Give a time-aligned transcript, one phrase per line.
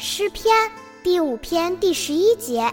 [0.00, 0.54] 诗篇
[1.02, 2.72] 第五篇第十一节：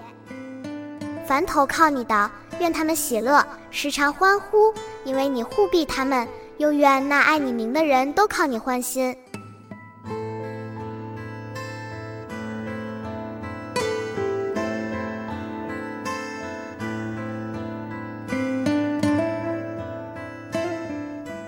[1.26, 4.72] 凡投靠你的，愿他们喜乐，时常欢呼，
[5.04, 6.24] 因为你护庇他们；
[6.60, 9.18] 又愿那爱你名的人都靠你欢心。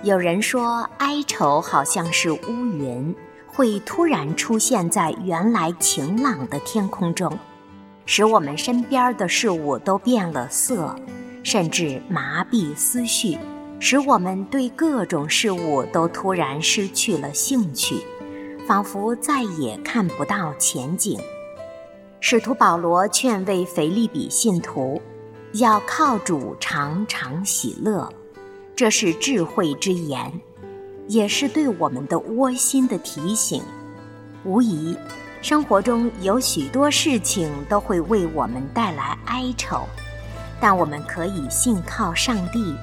[0.01, 3.15] 有人说，哀愁好像是乌云。
[3.57, 7.35] 会突然出现在原来晴朗的天空中，
[8.05, 10.95] 使我们身边的事物都变了色，
[11.41, 13.35] 甚至麻痹思绪，
[13.79, 17.95] 使我们对各种事物都突然失去了兴趣，
[18.67, 21.19] 仿佛再也看不到前景。
[22.19, 25.01] 使徒保罗劝慰腓利比信徒，
[25.53, 28.07] 要靠主常常喜乐，
[28.75, 30.31] 这是智慧之言。
[31.07, 33.61] 也是对我们的窝心的提醒。
[34.43, 34.95] 无疑，
[35.41, 39.87] 生活中有许多事情都会为我们带来哀愁，
[40.59, 42.75] 但我们可以信靠上帝，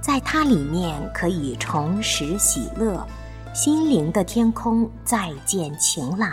[0.00, 3.06] 在它里面可以重拾喜乐，
[3.54, 6.30] 心灵的天空再见晴朗。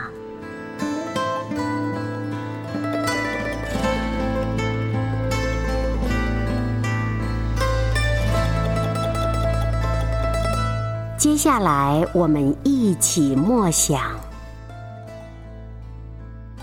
[11.20, 14.18] 接下来，我们一起默想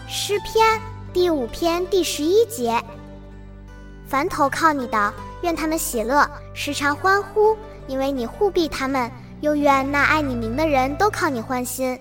[0.08, 0.80] 诗篇
[1.12, 2.82] 第五篇第十一节：
[4.06, 5.12] 凡投靠你的，
[5.42, 7.54] 愿他们喜乐，时常欢呼，
[7.86, 9.10] 因为你护庇他们；
[9.42, 12.00] 又愿那爱你名的人都靠你欢心。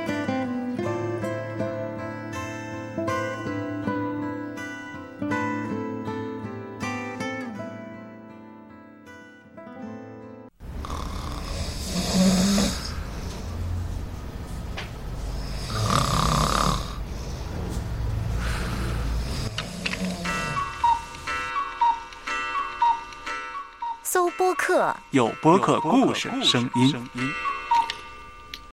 [24.13, 26.93] 搜播客，有播客故事声音。